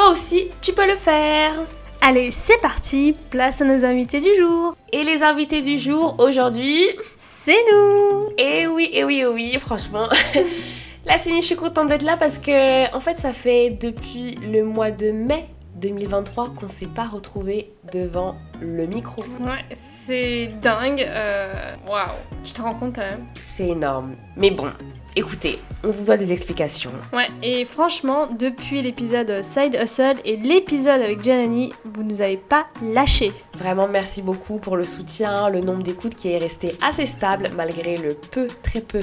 [0.00, 1.52] toi aussi, tu peux le faire.
[2.00, 4.74] Allez, c'est parti, place à nos invités du jour.
[4.92, 6.86] Et les invités du jour aujourd'hui,
[7.18, 8.30] c'est nous.
[8.38, 10.08] Et oui, et oui, et oui, franchement.
[11.06, 14.64] Là, Céline, je suis contente d'être là parce que, en fait, ça fait depuis le
[14.64, 15.44] mois de mai
[15.80, 19.22] 2023 qu'on s'est pas retrouvé devant le micro.
[19.40, 21.02] Ouais, c'est dingue.
[21.06, 23.26] Euh, waouh, tu te rends compte quand même?
[23.40, 24.14] C'est énorme.
[24.36, 24.68] Mais bon,
[25.16, 26.92] écoutez, on vous doit des explications.
[27.12, 32.66] Ouais, et franchement, depuis l'épisode Side Hustle et l'épisode avec Janani, vous nous avez pas
[32.82, 33.32] lâché.
[33.56, 37.96] Vraiment, merci beaucoup pour le soutien, le nombre d'écoutes qui est resté assez stable malgré
[37.96, 39.00] le peu, très peu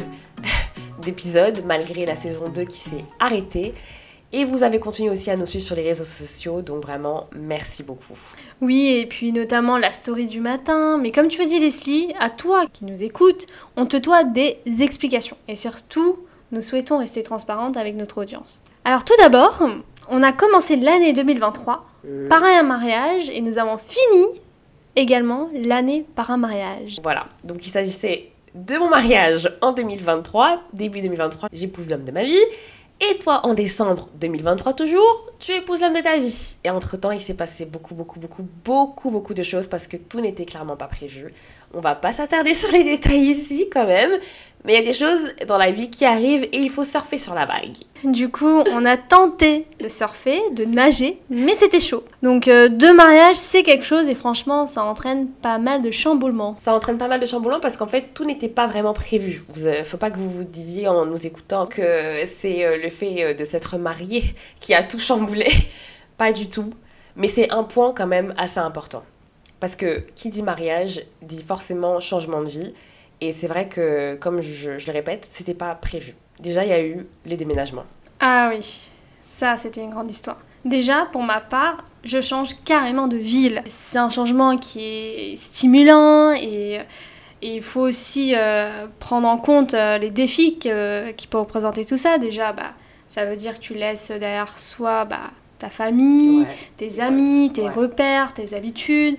[1.02, 3.74] d'épisodes, malgré la saison 2 qui s'est arrêtée.
[4.34, 7.82] Et vous avez continué aussi à nous suivre sur les réseaux sociaux, donc vraiment merci
[7.82, 8.18] beaucoup.
[8.60, 10.98] Oui, et puis notamment la story du matin.
[10.98, 13.46] Mais comme tu as dit Leslie, à toi qui nous écoutes,
[13.78, 15.38] on te doit des explications.
[15.48, 16.20] Et surtout,
[16.52, 18.62] nous souhaitons rester transparentes avec notre audience.
[18.84, 19.66] Alors tout d'abord,
[20.10, 22.28] on a commencé l'année 2023 mmh.
[22.28, 24.26] par un mariage et nous avons fini
[24.98, 27.00] également l'année par un mariage.
[27.02, 32.24] Voilà, donc il s'agissait de mon mariage en 2023, début 2023, j'épouse l'homme de ma
[32.24, 32.44] vie.
[33.00, 36.58] Et toi, en décembre 2023 toujours, tu épouses l'homme de ta vie.
[36.64, 40.20] Et entre-temps, il s'est passé beaucoup, beaucoup, beaucoup, beaucoup, beaucoup de choses parce que tout
[40.20, 41.32] n'était clairement pas prévu.
[41.74, 44.12] On va pas s'attarder sur les détails ici quand même,
[44.68, 47.18] mais il y a des choses dans la vie qui arrivent et il faut surfer
[47.18, 47.78] sur la vague.
[48.04, 52.04] Du coup, on a tenté de surfer, de nager, mais c'était chaud.
[52.22, 56.58] Donc euh, deux mariages, c'est quelque chose et franchement, ça entraîne pas mal de chamboulements.
[56.60, 59.46] Ça entraîne pas mal de chamboulements parce qu'en fait, tout n'était pas vraiment prévu.
[59.50, 62.90] Vous, euh, faut pas que vous vous disiez en nous écoutant que c'est euh, le
[62.90, 64.24] fait de s'être marié
[64.60, 65.48] qui a tout chamboulé.
[66.18, 66.70] pas du tout.
[67.16, 69.04] Mais c'est un point quand même assez important.
[69.60, 72.74] Parce que qui dit mariage dit forcément changement de vie.
[73.20, 76.14] Et c'est vrai que, comme je, le répète, c'était pas prévu.
[76.40, 77.86] Déjà, il y a eu les déménagements.
[78.20, 78.92] Ah oui,
[79.22, 80.38] ça c'était une grande histoire.
[80.66, 83.64] Déjà, pour ma part, je change carrément de ville.
[83.66, 86.80] C'est un changement qui est stimulant et,
[87.44, 92.18] il faut aussi euh, prendre en compte euh, les défis qui peuvent représenter tout ça.
[92.18, 92.74] Déjà, bah,
[93.08, 98.34] ça veut dire que tu laisses derrière soi bah, ta famille, tes amis, tes repères,
[98.34, 99.18] tes habitudes.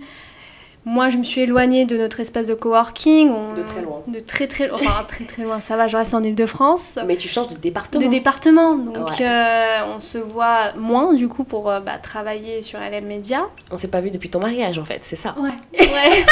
[0.89, 3.55] Moi, je me suis éloignée de notre espace de coworking.
[3.55, 4.03] De très loin.
[4.07, 4.79] De très très loin.
[4.81, 6.99] Enfin, très très loin, ça va, je reste en Ile-de-France.
[7.07, 8.03] Mais tu changes de département.
[8.03, 8.75] De département.
[8.75, 13.51] Donc, euh, on se voit moins, du coup, pour euh, bah, travailler sur LM Media.
[13.71, 15.51] On s'est pas vu depuis ton mariage, en fait, c'est ça Ouais.
[15.79, 16.25] ouais.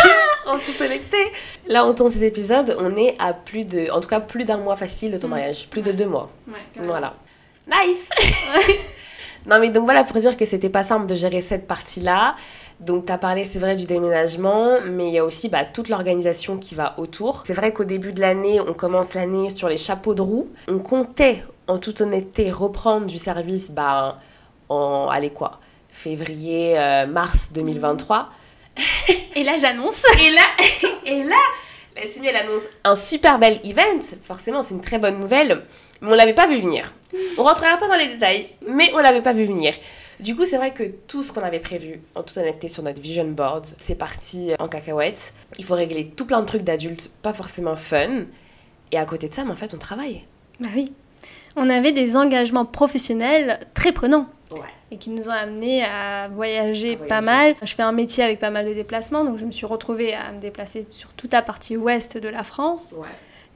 [0.47, 1.19] en toute honnêteté.
[1.67, 3.91] Là, on tourne cet épisode, on est à plus de.
[3.93, 5.31] En tout cas, plus d'un mois facile de ton mm.
[5.33, 5.69] mariage.
[5.69, 6.31] Plus de deux mois.
[6.49, 7.13] Ouais, voilà.
[7.67, 8.09] Nice
[9.47, 12.35] Non, mais donc voilà, pour dire que c'était pas simple de gérer cette partie-là.
[12.81, 15.89] Donc, tu as parlé, c'est vrai, du déménagement, mais il y a aussi bah, toute
[15.89, 17.43] l'organisation qui va autour.
[17.47, 20.51] C'est vrai qu'au début de l'année, on commence l'année sur les chapeaux de roue.
[20.69, 24.21] On comptait, en toute honnêteté, reprendre du service bah,
[24.69, 28.29] en, allez quoi, février, euh, mars 2023.
[29.37, 30.05] Et là, j'annonce.
[30.21, 31.37] et là, et là,
[31.97, 34.03] la signe, elle annonce un super bel event.
[34.23, 35.63] Forcément, c'est une très bonne nouvelle
[36.01, 36.93] mais on l'avait pas vu venir.
[37.39, 39.75] On rentrera pas dans les détails, mais on l'avait pas vu venir.
[40.21, 43.01] Du coup, c'est vrai que tout ce qu'on avait prévu, en toute honnêteté, sur notre
[43.01, 45.35] vision board, c'est parti en cacahuète.
[45.59, 48.19] Il faut régler tout plein de trucs d'adultes, pas forcément fun.
[48.93, 50.23] Et à côté de ça, mais en fait, on travaille.
[50.61, 50.93] Bah oui.
[51.57, 54.29] On avait des engagements professionnels très prenants.
[54.53, 54.61] Ouais.
[54.91, 57.57] Et qui nous ont amenés à voyager, pas mal.
[57.63, 60.33] Je fais un métier avec pas mal de déplacements, donc je me suis retrouvée à
[60.33, 62.95] me déplacer sur toute la partie ouest de la France.
[62.97, 63.09] Ouais.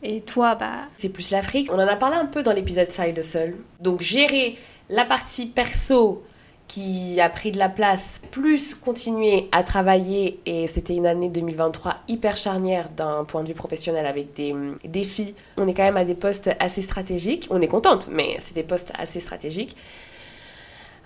[0.02, 0.88] Et toi, bah...
[0.96, 1.70] C'est plus l'Afrique.
[1.70, 3.54] On en a parlé un peu dans l'épisode Side Seul.
[3.80, 4.58] Donc gérer
[4.88, 6.24] la partie perso
[6.70, 11.96] qui a pris de la place, plus continuer à travailler, et c'était une année 2023
[12.06, 15.34] hyper charnière d'un point de vue professionnel avec des hum, défis.
[15.56, 17.48] On est quand même à des postes assez stratégiques.
[17.50, 19.76] On est contente, mais c'est des postes assez stratégiques.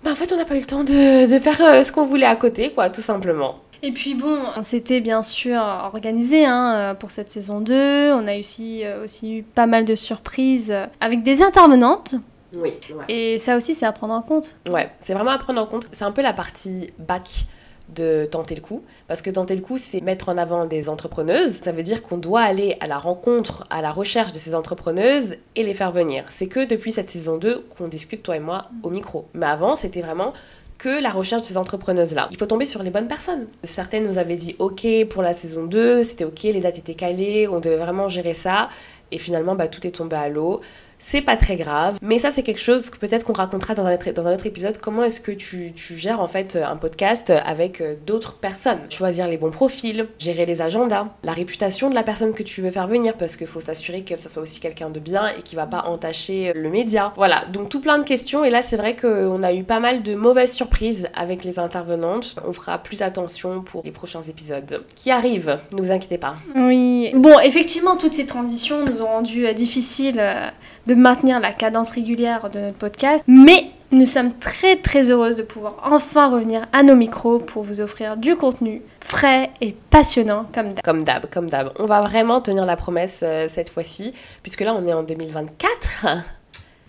[0.02, 2.26] Bah en fait, on n'a pas eu le temps de, faire euh, ce qu'on voulait
[2.26, 3.60] à côté, quoi, tout simplement.
[3.82, 8.12] Et puis bon, on s'était bien sûr organisé hein, euh, pour cette saison 2.
[8.12, 12.16] On a aussi, euh, aussi eu pas mal de surprises avec des intervenantes.
[12.56, 12.78] Oui.
[13.08, 14.54] Et ça aussi, c'est à prendre en compte.
[14.70, 15.86] Ouais, c'est vraiment à prendre en compte.
[15.92, 17.46] C'est un peu la partie bac
[17.88, 18.82] de tenter le coup.
[19.08, 21.60] Parce que tenter le coup, c'est mettre en avant des entrepreneuses.
[21.62, 25.36] Ça veut dire qu'on doit aller à la rencontre, à la recherche de ces entrepreneuses
[25.54, 26.24] et les faire venir.
[26.30, 29.26] C'est que depuis cette saison 2 qu'on discute, toi et moi, au micro.
[29.34, 30.32] Mais avant, c'était vraiment
[30.78, 32.28] que la recherche de ces entrepreneuses-là.
[32.30, 33.46] Il faut tomber sur les bonnes personnes.
[33.62, 37.46] Certaines nous avaient dit OK pour la saison 2, c'était OK, les dates étaient calées,
[37.46, 38.68] on devait vraiment gérer ça.
[39.12, 40.60] Et finalement, bah, tout est tombé à l'eau.
[41.06, 43.92] C'est pas très grave, mais ça c'est quelque chose que peut-être qu'on racontera dans un,
[43.92, 44.78] autre, épisode.
[44.78, 48.78] Comment est-ce que tu, gères en fait un podcast avec euh, d'autres personnes?
[48.88, 52.70] Choisir les bons profils, gérer les agendas, la réputation de la personne que tu veux
[52.70, 55.56] faire venir parce qu'il faut s'assurer que ça soit aussi quelqu'un de bien et qui
[55.56, 57.12] va pas entacher le média.
[57.16, 60.02] Voilà, donc tout plein de questions et là c'est vrai qu'on a eu pas mal
[60.02, 62.34] de mauvaises surprises avec les intervenantes.
[62.48, 66.36] On fera plus attention pour les prochains épisodes qui arrivent, ne vous inquiétez pas.
[66.56, 70.18] Oui, bon effectivement toutes ces transitions nous ont rendu euh, difficiles.
[70.18, 70.48] Euh,
[70.86, 73.24] de maintenir la cadence régulière de notre podcast.
[73.26, 77.80] Mais nous sommes très très heureuses de pouvoir enfin revenir à nos micros pour vous
[77.80, 80.82] offrir du contenu frais et passionnant comme d'hab.
[80.82, 81.72] Comme d'hab, comme d'hab.
[81.78, 86.06] On va vraiment tenir la promesse euh, cette fois-ci, puisque là on est en 2024.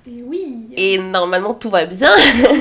[0.07, 0.67] Et oui.
[0.75, 2.13] Et normalement tout va bien.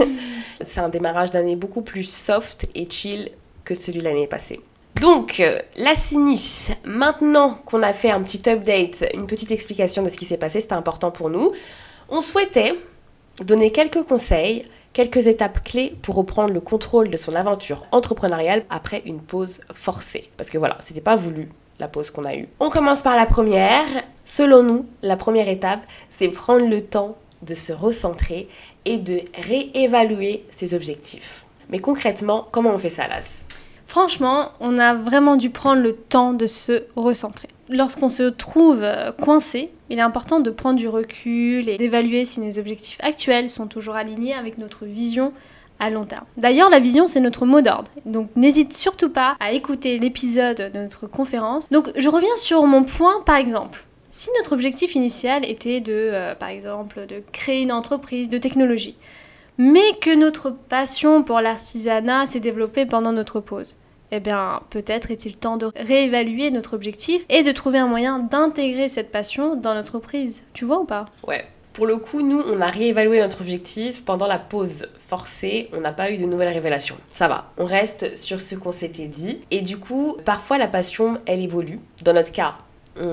[0.60, 3.30] C'est un démarrage d'année beaucoup plus soft et chill
[3.64, 4.60] que celui de l'année passée.
[5.00, 10.08] Donc, euh, la CINI, maintenant qu'on a fait un petit update, une petite explication de
[10.08, 11.52] ce qui s'est passé, c'était important pour nous,
[12.08, 12.74] on souhaitait
[13.44, 19.02] donner quelques conseils, quelques étapes clés pour reprendre le contrôle de son aventure entrepreneuriale après
[19.04, 20.30] une pause forcée.
[20.36, 21.48] Parce que voilà, c'était pas voulu
[21.80, 22.48] la pause qu'on a eue.
[22.60, 23.86] On commence par la première.
[24.24, 28.48] Selon nous, la première étape, c'est prendre le temps de se recentrer
[28.84, 31.46] et de réévaluer ses objectifs.
[31.68, 33.46] Mais concrètement, comment on fait ça, Las?
[33.86, 37.48] Franchement, on a vraiment dû prendre le temps de se recentrer.
[37.68, 42.40] Lorsqu'on se trouve euh, coincé, il est important de prendre du recul et d'évaluer si
[42.40, 45.32] nos objectifs actuels sont toujours alignés avec notre vision
[45.80, 46.24] à long terme.
[46.36, 47.90] D'ailleurs, la vision, c'est notre mot d'ordre.
[48.06, 51.68] Donc, n'hésite surtout pas à écouter l'épisode de notre conférence.
[51.70, 53.84] Donc, je reviens sur mon point, par exemple.
[54.10, 58.94] Si notre objectif initial était de, euh, par exemple, de créer une entreprise de technologie,
[59.58, 63.76] mais que notre passion pour l'artisanat s'est développée pendant notre pause
[64.16, 68.88] eh bien, peut-être est-il temps de réévaluer notre objectif et de trouver un moyen d'intégrer
[68.88, 70.44] cette passion dans notre prise.
[70.52, 71.06] Tu vois ou pas?
[71.26, 71.44] Ouais.
[71.72, 75.68] Pour le coup, nous, on a réévalué notre objectif pendant la pause forcée.
[75.72, 76.96] On n'a pas eu de nouvelles révélations.
[77.12, 77.50] Ça va.
[77.58, 79.40] On reste sur ce qu'on s'était dit.
[79.50, 81.80] Et du coup, parfois, la passion, elle évolue.
[82.04, 82.52] Dans notre cas,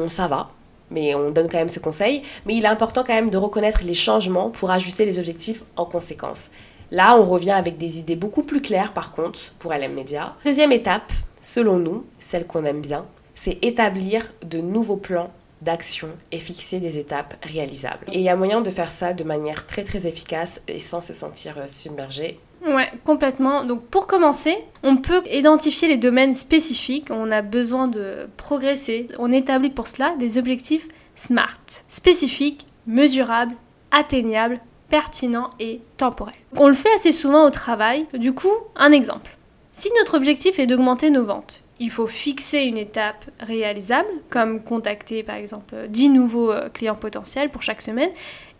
[0.08, 0.50] ça va
[0.92, 2.22] mais on donne quand même ce conseil.
[2.46, 5.86] Mais il est important quand même de reconnaître les changements pour ajuster les objectifs en
[5.86, 6.52] conséquence.
[6.92, 10.36] Là, on revient avec des idées beaucoup plus claires par contre pour LM Media.
[10.44, 16.38] Deuxième étape, selon nous, celle qu'on aime bien, c'est établir de nouveaux plans d'action et
[16.38, 18.06] fixer des étapes réalisables.
[18.12, 21.02] Et il y a moyen de faire ça de manière très très efficace et sans
[21.02, 22.40] se sentir euh, submergé.
[22.66, 23.66] Ouais, complètement.
[23.66, 29.08] Donc pour commencer, on peut identifier les domaines spécifiques où on a besoin de progresser.
[29.20, 33.56] On établit pour cela des objectifs SMART, spécifiques, mesurables,
[33.92, 34.60] atteignables,
[34.90, 36.36] pertinent et temporel.
[36.56, 38.06] On le fait assez souvent au travail.
[38.14, 39.38] Du coup, un exemple.
[39.72, 45.24] Si notre objectif est d'augmenter nos ventes, il faut fixer une étape réalisable, comme contacter
[45.24, 48.10] par exemple 10 nouveaux euh, clients potentiels pour chaque semaine,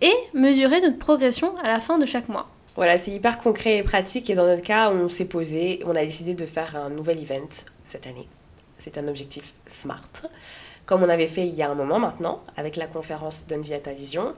[0.02, 2.50] et mesurer notre progression à la fin de chaque mois.
[2.76, 6.06] Voilà, c'est hyper concret et pratique, et dans notre cas, on s'est posé, on a
[6.06, 7.50] décidé de faire un nouvel event
[7.84, 8.28] cette année.
[8.78, 10.24] C'est un objectif SMART,
[10.86, 13.74] comme on avait fait il y a un moment maintenant, avec la conférence Donne vie
[13.74, 14.34] à ta vision.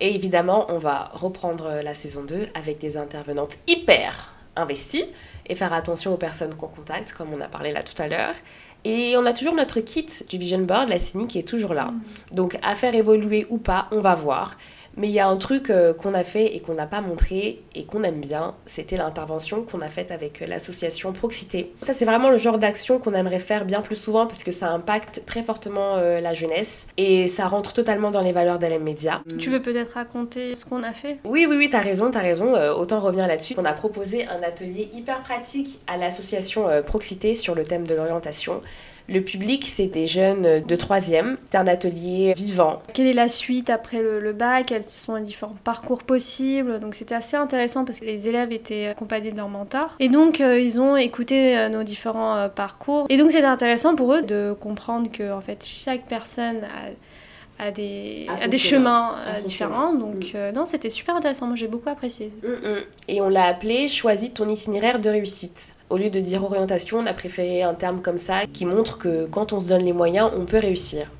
[0.00, 5.04] Et évidemment, on va reprendre la saison 2 avec des intervenantes hyper investies
[5.46, 8.34] et faire attention aux personnes qu'on contacte, comme on a parlé là tout à l'heure.
[8.84, 11.86] Et on a toujours notre kit du Vision Board, la CINI, qui est toujours là.
[11.86, 12.02] Mm.
[12.32, 14.56] Donc, à faire évoluer ou pas, on va voir.
[14.96, 17.62] Mais il y a un truc euh, qu'on a fait et qu'on n'a pas montré
[17.74, 21.72] et qu'on aime bien, c'était l'intervention qu'on a faite avec euh, l'association Proxité.
[21.82, 24.68] Ça, c'est vraiment le genre d'action qu'on aimerait faire bien plus souvent parce que ça
[24.68, 29.22] impacte très fortement euh, la jeunesse et ça rentre totalement dans les valeurs d'LM Media.
[29.38, 31.18] Tu veux peut-être raconter ce qu'on a fait?
[31.24, 32.54] Oui, oui, oui, t'as raison, t'as raison.
[32.72, 33.54] autant revenir là-dessus.
[33.58, 38.60] On a proposé un atelier hyper pratique à l'association Proxité sur le thème de l'orientation.
[39.08, 41.36] Le public, c'est des jeunes de troisième.
[41.50, 42.80] C'est un atelier vivant.
[42.94, 44.66] Quelle est la suite après le, bac?
[44.66, 46.78] Quels sont les différents parcours possibles?
[46.80, 49.96] Donc c'était assez intéressant parce que les élèves étaient accompagnés de leur mentor.
[50.00, 53.06] Et donc euh, ils ont écouté euh, nos différents euh, parcours.
[53.08, 56.90] Et donc c'était intéressant pour eux de comprendre que en fait chaque personne a
[57.62, 59.94] à des, à des chemins différents.
[59.94, 60.54] Donc, mm.
[60.54, 61.46] non, c'était super intéressant.
[61.46, 62.28] Moi, j'ai beaucoup apprécié.
[62.42, 62.76] Mm, mm.
[63.08, 65.72] Et on l'a appelé Choisis ton itinéraire de réussite.
[65.90, 69.26] Au lieu de dire orientation, on a préféré un terme comme ça qui montre que
[69.26, 71.10] quand on se donne les moyens, on peut réussir.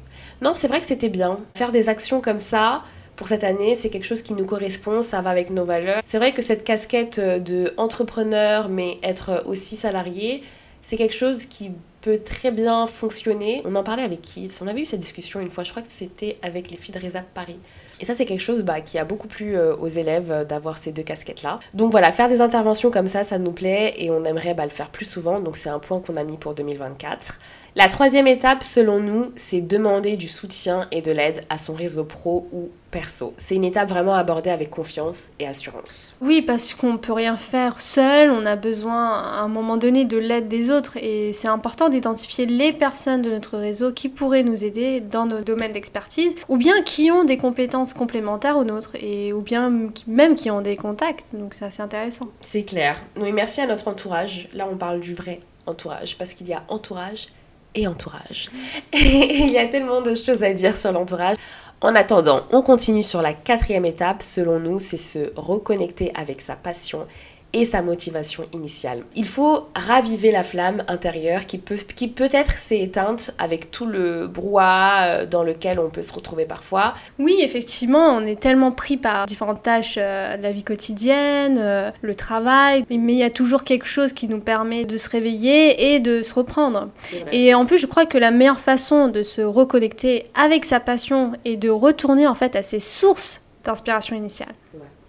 [0.41, 1.39] Non, c'est vrai que c'était bien.
[1.55, 2.83] Faire des actions comme ça,
[3.15, 6.03] pour cette année, c'est quelque chose qui nous correspond, ça va avec nos valeurs.
[6.05, 10.43] C'est vrai que cette casquette de entrepreneur, mais être aussi salarié,
[10.81, 11.71] c'est quelque chose qui
[12.03, 13.63] peut très bien fonctionner.
[13.65, 15.89] On en parlait avec qui On avait eu cette discussion une fois, je crois que
[15.89, 17.59] c'était avec les filles de Reza Paris.
[18.03, 20.77] Et ça, c'est quelque chose bah, qui a beaucoup plu euh, aux élèves euh, d'avoir
[20.77, 21.61] ces deux casquettes-là.
[21.73, 24.71] Donc voilà, faire des interventions comme ça, ça nous plaît et on aimerait bah, le
[24.71, 25.39] faire plus souvent.
[25.39, 27.39] Donc c'est un point qu'on a mis pour 2024.
[27.77, 32.03] La troisième étape, selon nous, c'est demander du soutien et de l'aide à son réseau
[32.03, 33.33] pro ou perso.
[33.39, 36.15] C'est une étape vraiment abordée avec confiance et assurance.
[36.21, 40.19] Oui, parce qu'on peut rien faire seul, on a besoin à un moment donné de
[40.19, 44.65] l'aide des autres et c'est important d'identifier les personnes de notre réseau qui pourraient nous
[44.65, 49.33] aider dans nos domaines d'expertise ou bien qui ont des compétences complémentaires aux nôtres et
[49.33, 49.73] ou bien
[50.07, 51.35] même qui ont des contacts.
[51.35, 52.29] Donc c'est assez intéressant.
[52.41, 52.97] C'est clair.
[53.17, 54.49] Oui, merci à notre entourage.
[54.53, 57.27] Là, on parle du vrai entourage parce qu'il y a entourage
[57.75, 58.51] et entourage.
[58.93, 61.37] Il y a tellement de choses à dire sur l'entourage.
[61.81, 66.55] En attendant, on continue sur la quatrième étape, selon nous, c'est se reconnecter avec sa
[66.55, 67.07] passion
[67.53, 69.05] et sa motivation initiale.
[69.15, 74.27] Il faut raviver la flamme intérieure qui peut qui peut-être s'est éteinte avec tout le
[74.27, 76.95] brouhaha euh, dans lequel on peut se retrouver parfois.
[77.19, 81.91] Oui, effectivement, on est tellement pris par différentes tâches euh, de la vie quotidienne, euh,
[82.01, 85.95] le travail, mais il y a toujours quelque chose qui nous permet de se réveiller
[85.95, 86.89] et de se reprendre.
[87.31, 91.33] Et en plus, je crois que la meilleure façon de se reconnecter avec sa passion
[91.45, 94.55] et de retourner en fait à ses sources d'inspiration initiale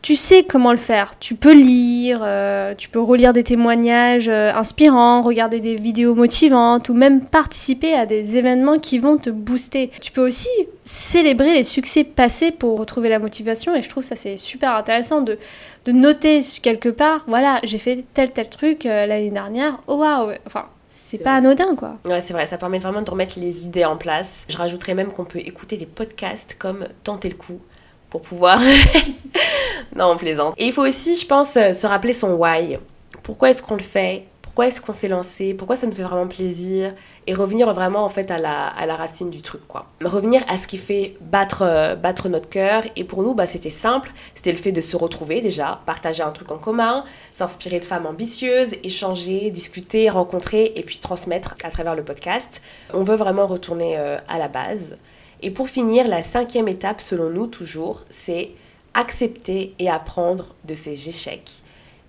[0.04, 1.18] tu sais comment le faire.
[1.18, 6.90] Tu peux lire, euh, tu peux relire des témoignages euh, inspirants, regarder des vidéos motivantes
[6.90, 9.90] ou même participer à des événements qui vont te booster.
[10.02, 10.50] Tu peux aussi
[10.84, 15.22] célébrer les succès passés pour retrouver la motivation et je trouve ça c'est super intéressant
[15.22, 15.40] de,
[15.86, 20.34] de noter quelque part, voilà, j'ai fait tel tel truc euh, l'année dernière, oh waouh,
[20.46, 21.98] enfin c'est pas anodin quoi.
[22.04, 24.46] Ouais, c'est vrai, ça permet vraiment de remettre les idées en place.
[24.50, 27.60] Je rajouterais même qu'on peut écouter des podcasts comme Tenter le coup
[28.14, 28.60] pour pouvoir...
[29.96, 30.54] non, on plaisante.
[30.60, 32.78] Et il faut aussi, je pense, euh, se rappeler son why.
[33.24, 34.26] Pourquoi est-ce qu'on le fait?
[34.44, 36.94] Pourquoi est-ce qu'on s'est lancé, pourquoi ça nous fait vraiment plaisir,
[37.26, 39.88] et revenir vraiment en fait à la, à la racine du truc quoi.
[40.06, 43.72] Revenir à ce qui fait battre, euh, battre notre cœur, et pour nous bah, c'était
[43.72, 47.86] simple, c'était le fait de se retrouver déjà, partager un truc en commun, s'inspirer de
[47.86, 52.62] femmes ambitieuses, échanger, discuter, rencontrer, et puis transmettre à travers le podcast.
[52.94, 54.98] On veut vraiment retourner euh, à la base.
[55.44, 58.52] Et pour finir, la cinquième étape, selon nous toujours, c'est
[58.94, 61.52] accepter et apprendre de ses échecs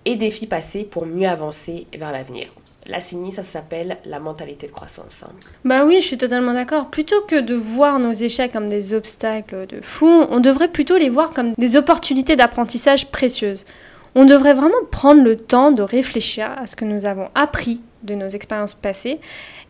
[0.05, 2.47] et défis passés pour mieux avancer vers l'avenir.
[2.87, 5.25] La CINI, ça s'appelle la mentalité de croissance.
[5.65, 6.89] Bah oui, je suis totalement d'accord.
[6.89, 11.09] Plutôt que de voir nos échecs comme des obstacles de fou, on devrait plutôt les
[11.09, 13.65] voir comme des opportunités d'apprentissage précieuses.
[14.13, 18.15] On devrait vraiment prendre le temps de réfléchir à ce que nous avons appris de
[18.15, 19.19] nos expériences passées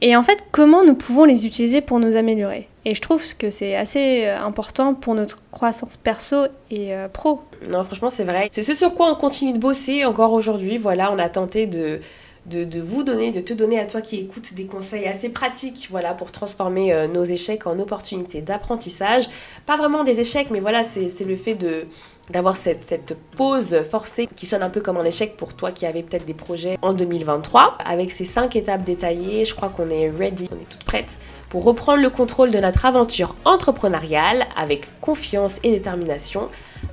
[0.02, 2.68] et en fait comment nous pouvons les utiliser pour nous améliorer?
[2.88, 7.42] Et je trouve que c'est assez euh, important pour notre croissance perso et euh, pro.
[7.68, 8.50] Non, franchement, c'est vrai.
[8.52, 10.78] C'est ce sur quoi on continue de bosser encore aujourd'hui.
[10.78, 12.00] Voilà, on a tenté de,
[12.46, 16.14] de, vous donner, de te donner à toi qui écoutes des conseils assez pratiques voilà,
[16.14, 19.28] pour transformer euh, nos échecs en opportunités d'apprentissage.
[19.66, 21.86] Pas vraiment des échecs, mais voilà, c'est le fait de
[22.30, 25.86] d'avoir cette, cette pause forcée qui sonne un peu comme un échec pour toi qui
[25.86, 27.78] avais peut-être des projets en 2023.
[27.86, 31.18] Avec ces cinq étapes détaillées, je crois qu'on est ready, on est toute prête
[31.50, 36.50] pour reprendre le contrôle de notre aventure entrepreneuriale avec confiance et détermination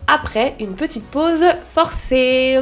[0.07, 2.59] après une petite pause forcée.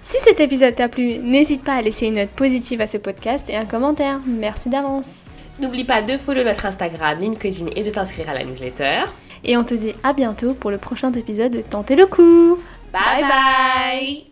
[0.00, 3.48] Si cet épisode t'a plu, n'hésite pas à laisser une note positive à ce podcast
[3.48, 4.20] et un commentaire.
[4.26, 5.26] Merci d'avance.
[5.60, 9.04] N'oublie pas de follow notre Instagram, LinkedIn et de t'inscrire à la newsletter.
[9.44, 12.58] Et on te dit à bientôt pour le prochain épisode de Tenter le coup.
[12.92, 14.26] bye, bye.